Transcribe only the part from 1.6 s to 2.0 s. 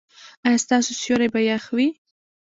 وي؟